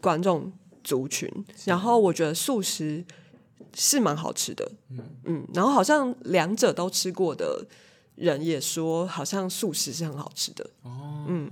[0.00, 1.26] 观众族群，
[1.64, 3.02] 然后我觉得素食
[3.74, 4.72] 是蛮好吃的，
[5.24, 7.66] 嗯然后好像两者都吃过的
[8.14, 11.50] 人也说，好像素食是很好吃的，哦，嗯，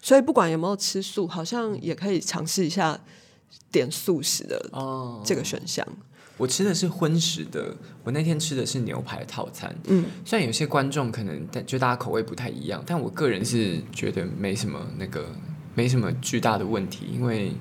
[0.00, 2.98] 所以不管有没有吃素，好像也可以尝试一下
[3.70, 5.86] 点素食的哦，这个选项，
[6.40, 9.76] 我吃的是荤食的，我那天吃的是牛排套餐。
[9.88, 15.26] 嗯，虽然有些观众可能但就大家口味不太一样，但我个人是觉得没什么那个
[15.74, 17.52] 没什么巨大的问题，因为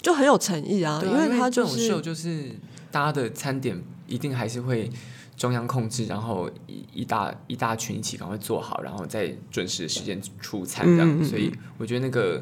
[0.00, 2.52] 就很有诚意啊，啊因为他就这种是秀就是
[2.92, 4.88] 大家的餐点一定还是会
[5.36, 12.40] 中央控制，然后一一大一大群一起赶快做好，然后再准时的时间出餐这样，嗯嗯嗯所以我觉得那个。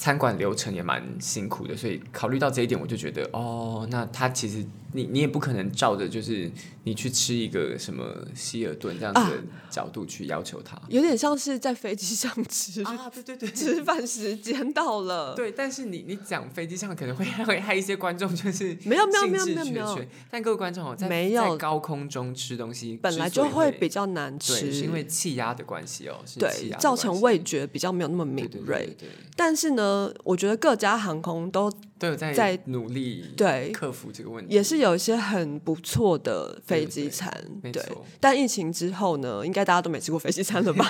[0.00, 6.50] 餐馆流程也蛮辛苦的，所以考虑到这一点，我就觉得哦，那他其实你你也不可能照着就是
[6.84, 15.34] 你去吃一个什么希尔顿这样子的角度去要求他有点像是在飞机上吃，啊，对对对吃饭时间到了。
[15.36, 19.98] 对，但是你你讲飞机上可能会会害一些观众就是没有没有没有没有没有
[20.30, 28.78] 但各位观众哦，在没有在高空中吃东西本来就会比较难吃，是因吃，为气压的关系哦，对造成味觉比较没有那么敏对对锐。
[28.86, 37.30] 对对对但是呢，我觉得各家航空都都有在在努力对克服这个问题，也是有一些很不错的飞机餐，
[37.62, 38.04] 对没错。
[38.18, 40.88] 但疫情之后呢，应该大家都没吃过飞机餐了吧？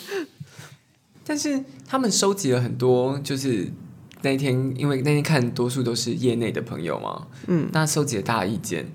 [1.24, 3.72] 但是他们收集了很多，就是
[4.20, 8.86] 那一天，因为那天看多数都是业内的朋友嘛，嗯，那收集了大家意见。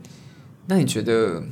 [0.67, 1.43] 那你觉得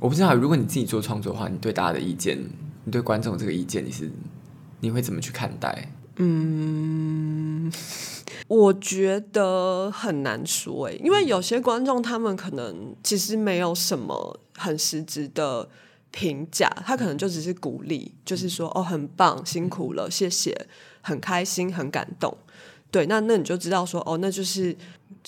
[0.00, 2.36] 我不知道，如果你自己做创作的话，你对大家的意见，
[2.84, 4.10] 你对观众这个意见，你是
[4.80, 5.92] 你会怎么去看待？
[6.18, 7.35] 嗯，
[8.48, 15.68] 我觉得很难说诶，因为有些观众他们可能其实没有什么很实质的
[16.10, 20.66] 评价，他可能就只是鼓励，就是说哦很棒，辛苦了，谢谢，
[21.00, 22.36] 很开心，很感动。
[22.90, 24.74] 对，那那你就知道说哦，那就是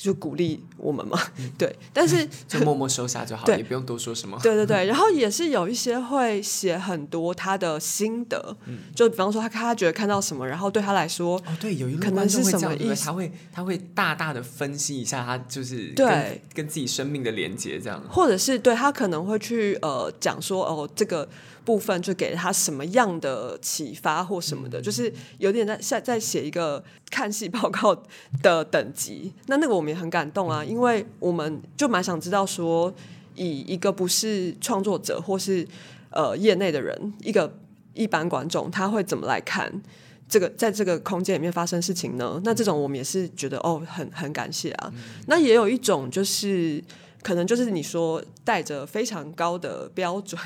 [0.00, 1.20] 就鼓励我们嘛。
[1.58, 4.38] 对，但是就默默收下就好， 对也不用多说什么。
[4.40, 8.56] 对对对，然后也是有一些会写很多他的心得，
[8.94, 18.00] 就比方说他他觉得看到什么，然后对他来说，哦，对，有一个可能是什么意思他会他会大大的分析一下，他就是对跟跟自己生命的连接这样。
[18.08, 21.28] 或者是对他可能会去呃讲说哦这个
[21.68, 27.94] 部分就给了他什么样的启发或什么的，就是有点在在在写一个看戏报告
[28.42, 29.30] 的等级。
[29.48, 32.90] 那那个我们也很感动啊，因为我们就蛮想知道说，
[33.34, 35.68] 以一个不是创作者或是
[36.08, 37.58] 呃业内的人，一个
[37.92, 39.82] 一般观众，他会怎么来看？
[40.26, 42.40] 这个在这个空间里面发生事情呢？
[42.44, 44.90] 那这种我们也是觉得哦，很很感谢啊。
[45.26, 46.82] 那也有一种就是
[47.22, 50.40] 可能就是你说带着非常高的标准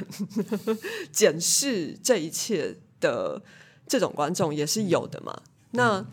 [1.12, 3.40] 检视这一切的
[3.86, 5.36] 这种观众也是有的嘛。
[5.72, 6.04] 那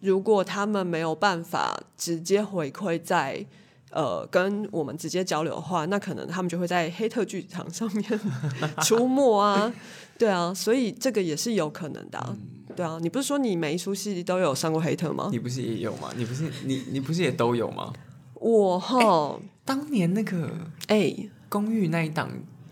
[0.00, 3.44] 如果他们没有办法直接回馈在
[3.90, 8.20] 呃跟我们直接交流的话，那可能他们就会在黑特剧场上面
[8.82, 9.72] 出没啊。
[10.18, 12.36] 对啊，所以这个也是有可能的啊、
[12.76, 15.28] 对啊，你不是说你每一出戏都有上过黑特吗？
[15.32, 16.12] 你不是也有吗？
[16.16, 17.92] 你不是你你不是也都有吗？
[18.42, 20.50] 我哈，当年那个
[20.88, 21.14] 哎、
[21.48, 22.28] 公寓那一档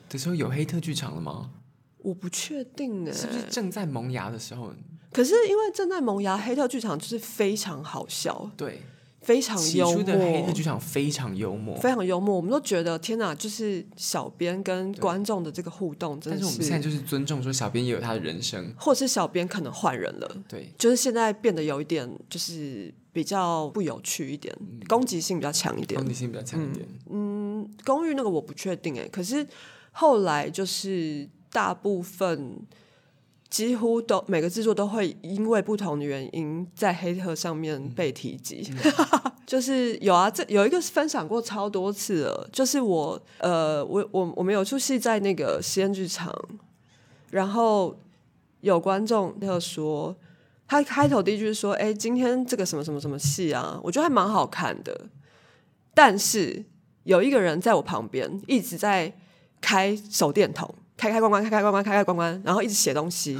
[0.09, 1.51] 的时候有黑特剧场了吗？
[1.99, 4.73] 我不确定哎、是不是正在萌芽的时候？
[5.13, 8.81] 可是因为正在萌芽，黑特剧场就是非常好笑，对，
[9.21, 10.03] 非常幽默。
[10.03, 12.35] 的黑特，剧场非常幽默，非常幽默。
[12.35, 24.55] 我们都觉得天哪，就是小编跟观众的这个互动，真的但是我们现在就是尊重说，小编也有他的人生，或是小编可能换人了，对，就是现在变得有一点，就是比较不有趣一点，
[24.89, 26.09] 攻击性比较强一点攻。
[26.09, 26.87] 击性比较强一点。
[27.11, 29.45] 嗯，公寓那个我不确定哎，可是
[29.91, 32.57] 后来就是大部分
[33.49, 38.65] 几乎都每个制作都会因为不同的原因在黑特上面被提及，
[39.45, 46.33] 就是有啊，这有一个是分享过超多次了，就是我呃，我我我们有出戏在那个实验剧场，
[47.31, 47.99] 然后
[48.61, 50.15] 有观众就说。
[50.71, 55.09] 他开头第一句是说：“哎、今天这个什么什么什么戏啊，我觉得还蛮好看的。”
[55.93, 56.65] 但是
[57.03, 59.13] 有一个人在我旁边一直在
[59.61, 63.35] 开手电筒，开开关关，开开关关，开开关关，然后一直写东西。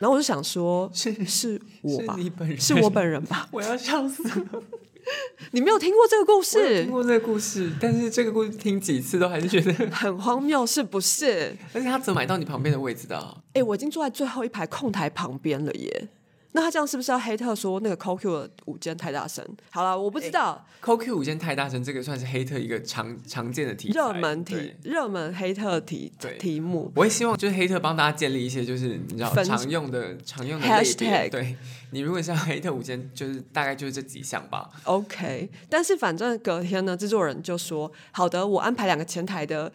[0.00, 2.18] 然后我就想说，是是我吧
[2.58, 2.74] 是？
[2.82, 3.48] 我本人吧？
[3.54, 4.62] 我要笑死了！
[5.52, 6.90] 你没有听过这个故事听？
[6.90, 11.56] 过这个故事，但是这个故事听几次都还是觉得， 很荒谬，是不是？
[11.72, 16.08] 而且他怎么买到你旁边的位置的啊、哎、我已经坐在最后一排空台旁边了耶。
[16.52, 19.44] 那他这样是不是要黑特说那个 CoQ 的舞间太大声？
[19.70, 20.64] 好了，我不知道。
[20.82, 30.66] Coq 舞间太大声，这个算是黑特一个常常见的题材热门题对，热门黑特题对题目，我也希望就是黑特帮大家建立一些就是你知道常用的常用的。
[30.66, 31.56] Hashtag 对
[31.90, 34.68] 你如果像黑特舞间，就是大概就是这几项吧。
[34.84, 39.72] OK，但是反正隔天呢，制作人就说：“好的，我安排两个前台的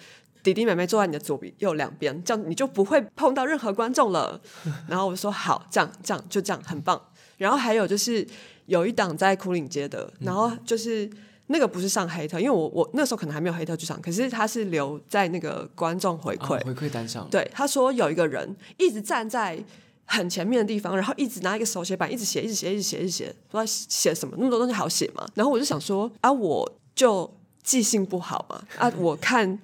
[0.54, 4.40] 弟弟妹妹坐在你的左边右两边，这样你就不会碰到任何观众了。
[4.88, 7.02] ”然后我说：“好，这样这样就这样，很棒。”
[7.38, 8.26] 然后还有就是
[8.68, 11.10] 有一档在苦岭街的，然后就是。
[11.50, 19.58] 那个不是上黑特，因为我我那时候可能还没有黑特剧场，可是他是留在那个观众回馈，哦回馈单上，对，他说有一个人一直站在
[20.04, 25.26] 很前面的地方，然后一直拿一个手写板，一直写，一直写，一直写，一直写，不知道写什么，那么多东西好写嘛？
[25.36, 27.34] 然后我就想说啊，我就
[27.64, 29.58] 记性不好嘛，啊，我看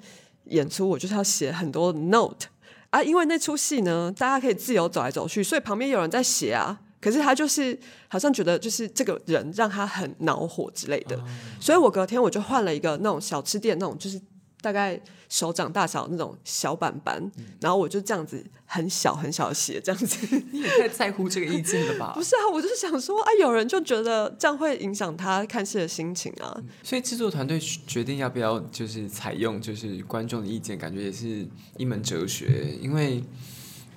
[0.45, 2.47] 演出我就是要写很多 note
[2.89, 6.79] 啊，因为那出戏呢，大家可以自由走来走去，所以旁边有人在写啊。
[7.01, 7.77] 可是他就是
[8.07, 11.21] 好像觉得就是这个人让他很恼火之类的，
[11.59, 14.17] 所以我隔天我就换了一个那种小吃店那种就是
[14.63, 14.97] 大概
[15.27, 17.21] 手掌大小那种小板板，
[17.59, 20.25] 然后我就这样子很小很小的写这样子。
[20.53, 22.23] 你也太在乎这个意见了吧 不？
[22.23, 26.57] 是啊，我就是想说啊，有人就觉得这样会影响他看戏的心情啊。
[26.81, 32.77] 所以制作团队决定要不要就是采用就是观众的意见，感觉也是一门哲学。
[32.79, 33.21] 因为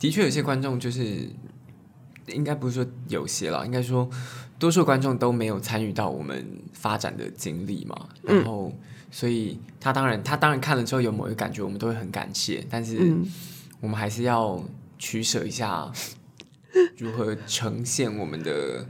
[0.01, 1.28] 的确有些观众就是
[2.26, 4.11] 应该不是说有些了，应该说
[4.59, 8.09] 多数观众都没有参与到我们发展的经历嘛。
[8.22, 8.72] 然后，
[9.19, 13.27] 所以他当然他当然看了之后有某一个感觉，我们都会很感谢，但是嗯
[13.81, 14.62] 我们还是要
[14.99, 15.91] 取舍一下
[16.99, 18.87] 如何呈现我们的。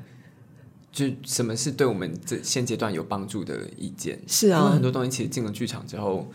[0.91, 4.19] 就什么是对我们这现阶段有帮助的意见？
[4.27, 6.27] 是啊因为很多东西其实进了剧场之后，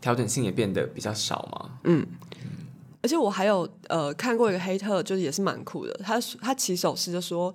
[0.00, 1.78] 调整性也变得比较少嘛。
[1.84, 2.04] 嗯
[3.02, 5.92] 而且我还有呃看过一个黑特，就是也是蛮酷的。
[6.02, 7.54] 他他起手是就说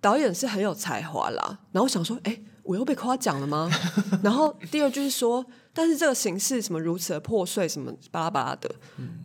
[0.00, 3.70] 导演是很有才华啦，然后我想说，哎、我又被夸奖了吗？
[4.22, 8.70] 然后第二就是说，但是这个形式什么如此的破碎，什么巴拉巴拉的。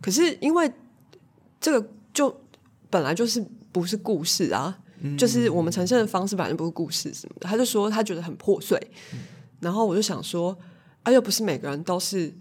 [0.02, 0.70] 可是因为
[1.60, 2.40] 这个就
[2.90, 4.78] 本来就是不是故事啊，
[5.16, 7.48] 就是我们呈现的方式本来就不是故事什么的。
[7.48, 8.80] 他就说他觉得很破碎，
[9.60, 10.56] 然后我就想说，
[11.02, 12.32] 啊，又不是每个人都是。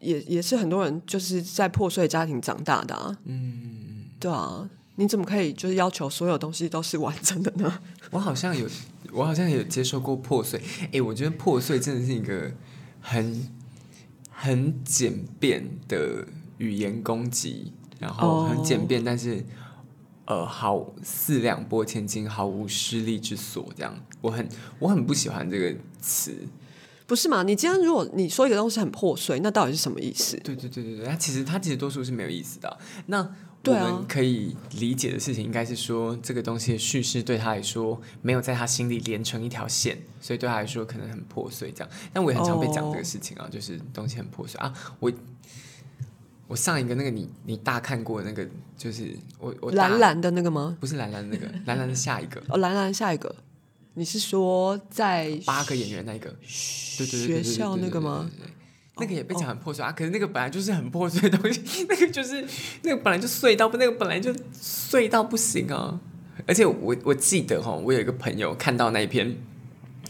[0.00, 7.80] 也也是很多人就是在破碎家庭长大的啊，嗯，对啊，你怎么可以就是要求所有东西都是完整的呢？
[8.10, 8.68] 我好像有，
[9.12, 10.60] 我好像有接受过破碎。
[10.90, 12.50] 诶，我觉得破碎真的是一个
[13.00, 13.48] 很
[14.28, 16.26] 很简便的
[16.58, 19.44] 语言攻击，然后很简便，但是
[20.24, 23.68] 呃，毫四两拨千斤，毫无失力之所。
[23.76, 24.48] 这样，我很
[24.80, 26.34] 我很不喜欢这个词。
[27.06, 27.44] 不是嘛？
[27.44, 30.36] 你今天如果你说一个东西很破碎，那到底是什么意思？
[30.44, 32.76] 对对对对对，它其实它其实多数是没有意思的啊、
[33.06, 33.34] 那
[33.64, 41.90] 我们可以理解的事情，应该是说这个东西的叙事对他来说没有在他心里连成一条线，所以对他来说可能很破碎这样。
[42.12, 44.72] 但我也很常被讲这个事情啊，就是东西很破碎啊。
[45.00, 45.12] 我
[46.46, 50.76] 我上一个那个你你大看过的那个，就是我我蓝蓝的那个吗？
[50.80, 53.34] 不是蓝蓝的那个， 蓝蓝的下一个哦，蓝蓝下一个，
[53.94, 56.30] 你是说在八个演员那个，
[56.96, 58.30] 对对对对对对学校那个吗？
[59.00, 62.44] 那个也被讲很破碎啊，可是那个本来就是很破碎的东西， 那个就是
[62.82, 66.00] 那个本来就碎到不，那个本来就碎到不行啊！
[66.46, 69.36] 而且我我记得哈，我有一个朋友看到那一篇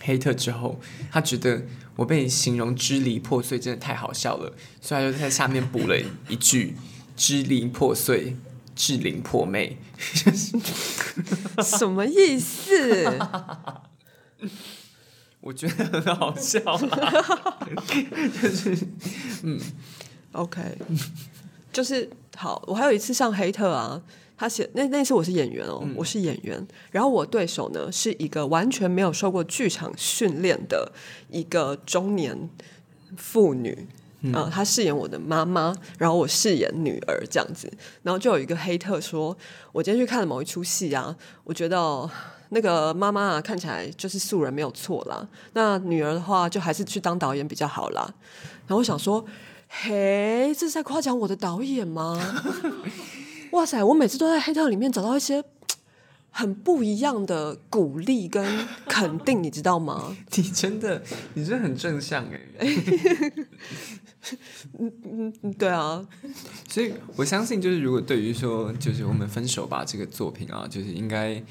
[0.03, 0.80] 黑特之后，
[1.11, 1.62] 他觉得
[1.97, 5.97] 我被形容支离破碎真的太好笑了，所以他就在下面补了
[6.28, 6.76] 一句
[7.16, 8.36] “支离破碎，
[8.76, 9.78] 至灵破妹”，
[11.64, 13.18] 什么意思？
[15.41, 17.68] 我觉得很好笑啦。
[20.32, 20.78] OK，
[21.72, 22.62] 就是 好。
[22.66, 24.01] 我还有一次上黑特啊，
[24.36, 30.93] 他写那那次我是演员哦，我是演员，然后我对手呢是一个完全没有受过剧场训练的
[31.30, 32.49] 一个中年
[33.16, 33.86] 妇女。
[34.20, 37.72] 嗯、呃，她饰演我的妈妈，然后我饰演女儿这样子，
[38.03, 39.36] 然后就有一个黑特说，
[39.70, 42.11] 我今天去看了某一出戏啊，我觉得哦
[42.51, 48.13] 那个妈妈啊看起来就是素人没有错啦，那女儿的话就还是去当导演比较好啦。
[48.67, 49.25] 然后我想说，
[49.69, 52.19] 嘿，这是在夸奖我的导演吗？
[53.53, 55.43] 哇塞，我每次都在黑特里面找到一些
[56.31, 60.17] 很不一样的鼓励跟肯定，你知道吗？
[60.37, 61.03] 你真的，
[61.35, 62.67] 你真的很正向哎。
[64.79, 66.07] 嗯，对啊，
[66.69, 71.43] 所以我相信，就是如果对于说，就是我们分手吧这个作品啊，就是应该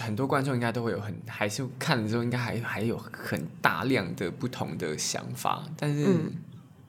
[0.00, 5.64] 很多观众应该都会有很，还是看了之后应该还还有很大量的不同的想法。
[5.76, 6.06] 但是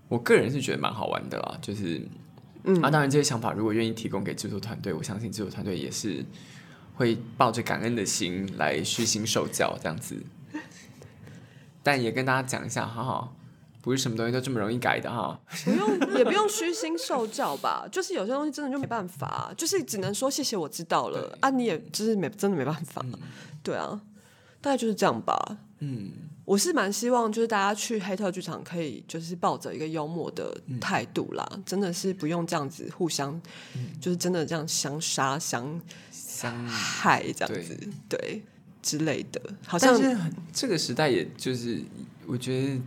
[0.07, 2.01] 我个人是觉得蛮好玩的啦，就是，
[2.63, 6.23] 嗯，啊，当然这些想法如果愿意提供给制作团队，我相信制作团队也是
[6.95, 10.21] 会抱着感恩的心来虚心受教这样子。
[11.83, 13.31] 但也跟大家讲一下，哈哈。
[13.81, 23.13] 不是什么东西都这么容易改的哈，不用也不用虚心受教吧， 就是有些东西真的就没办法，就是只能说谢谢我知道了啊，你也就是没真的没办法，嗯、
[23.63, 24.01] 对啊，
[24.59, 25.57] 大概就是这样吧。
[25.79, 26.11] 嗯，
[26.43, 33.33] 我是蛮希望就是大家去黑特剧场可以就是抱着一个幽默的态度啦，嗯、真的是不用这样子互相，
[33.75, 35.79] 嗯、就是真的这样相杀相
[36.11, 37.77] 相害这样子，
[38.09, 38.43] 对,对
[38.81, 39.41] 之类的。
[39.65, 40.17] 好像是
[40.51, 41.81] 这个时代，也就是
[42.27, 42.81] 我觉得。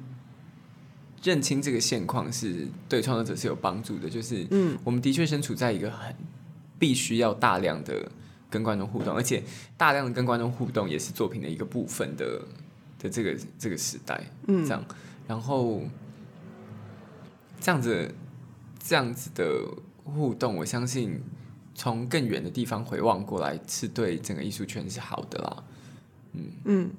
[1.23, 6.15] 认清这个现况是对创作者是有帮助的，就是，嗯，我们的确身处在一个很
[6.79, 8.11] 必须要大量的
[8.51, 9.43] 跟观众互动，而且
[9.77, 12.43] 大量的跟观众互动也是作品的一个部分的
[12.99, 14.85] 的这个这个时代，嗯，这样，
[15.29, 15.83] 然后
[17.61, 18.13] 这样子
[18.83, 19.65] 这样子的
[20.03, 21.23] 互动，我相信
[21.75, 25.65] 从更远的地方回望过来，是对整个艺术圈是好的啦，
[26.33, 26.51] 嗯。
[26.65, 26.91] 嗯，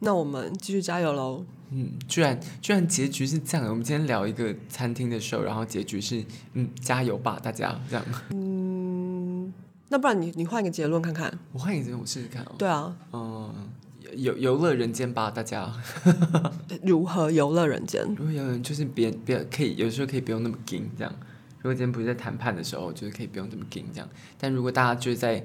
[0.00, 1.44] 那我们继续加油喽。
[1.70, 3.70] 嗯，居然居然结局是这样的。
[3.70, 6.24] 我们今天聊一个餐厅的时候，然后结局是
[6.54, 8.04] 嗯，加油吧，大家这样。
[8.30, 9.52] 嗯，
[9.88, 11.38] 那不然你你换一个结论看看。
[11.52, 12.52] 我换一个结论，我试试看哦。
[12.56, 13.52] 对啊，嗯，
[14.16, 15.70] 游游乐人间吧，大家。
[16.82, 18.02] 如何游乐人间？
[18.16, 21.12] 如何游乐人就是别别可以有时候可以不用那么紧这样。
[21.58, 24.08] 如果今天不是在谈判的时候，就是可以不用这么紧这样。
[24.38, 25.44] 但如果大家就是在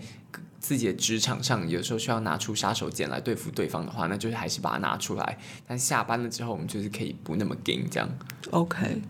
[0.63, 5.37] 自己的职场上，有时候需要拿出杀手锏来对付对方的话，那就是还是把它拿出来。
[5.67, 8.09] 但下班了之后，我们就是可以不那么紧这样。
[8.51, 9.01] OK，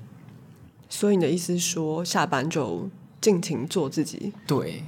[0.89, 2.89] 所以你的意思是说，下班就
[3.21, 4.33] 尽情做自己？
[4.47, 4.83] 对，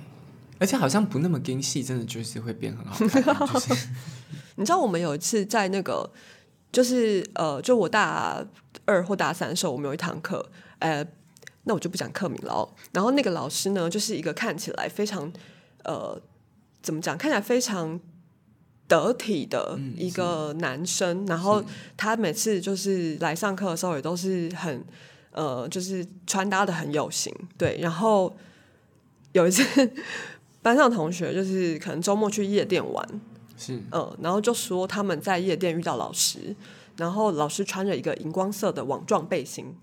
[0.57, 3.47] 而且好像不那么紧戏，真的就是会变很好看。
[3.53, 3.87] 就是
[4.57, 6.11] 你知道我们有一次在那个
[6.71, 8.43] 就是呃，就我大
[8.85, 10.43] 二或大三的时候，我们有一堂课，
[10.79, 11.05] 呃，
[11.65, 12.67] 那我就不讲课名了哦。
[12.91, 15.31] 然后那个老师呢，就是一个看起来非常
[15.83, 16.19] 呃，
[16.85, 17.99] 怎么讲，看起来非常
[18.87, 21.25] 得体的一个男生。
[21.25, 21.63] 然后
[21.97, 24.85] 他每次就是来上课的时候，也都是很
[25.31, 27.33] 呃，就是穿搭的很有型。
[27.57, 28.37] 对，然后
[29.31, 29.63] 有一次
[30.61, 33.03] 班上同学就是可能周末去夜店玩，
[33.57, 36.55] 是嗯，然后就说他们在夜店遇到老师，
[36.97, 39.75] 然后老师穿着一个荧光色的网状背心，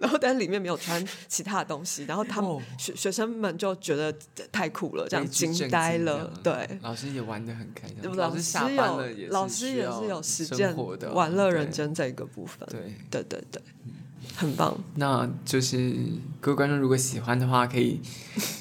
[0.00, 4.14] 然后但是里面没有穿其他的东西，然后他们哦学学生们就觉得
[4.50, 6.68] 太酷了，这样惊呆了，对。
[6.82, 12.80] 老师也玩的很开心，老师老下班了有也老师也是有实践活的啊玩乐人对间这个部分，对。
[13.10, 13.62] 对对对，
[14.34, 14.76] 很棒。
[14.96, 15.94] 那就是
[16.40, 18.00] 各位观众，如果喜欢的话，可以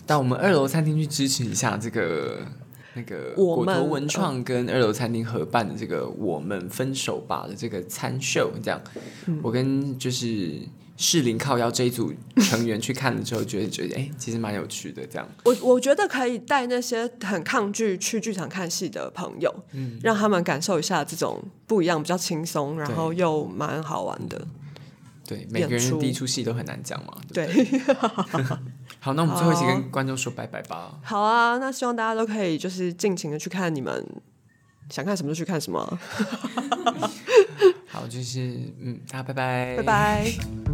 [0.05, 2.45] 到我们二楼餐厅去支持一下这个
[2.93, 8.51] 那个果我们陀文创跟二楼餐厅合办的这个“我们分手吧”的这个餐秀。
[8.61, 8.81] 这样，
[9.27, 10.59] 嗯我跟就是
[10.97, 15.05] 适龄靠腰这一组成员去看了之后，觉得觉得哎、其实蛮有趣的。
[15.07, 24.45] 这样，我我觉得可以带那些很抗拒去剧场看戏的朋友，嗯让他们感受一下这种不一样、比较轻松，然后又蛮好玩的。
[25.25, 27.13] 对每个人第一出戏都很难讲嘛。
[27.31, 28.45] 对不对，对，
[29.03, 30.99] 好，那我们最后一起跟观众说拜拜吧。
[31.03, 34.05] 好啊，那希望大家都可以就是尽情的去看你们
[34.91, 35.99] 想看什么就去看什么，
[37.89, 38.39] 好，就是
[38.79, 40.70] 嗯，大家拜拜，拜拜。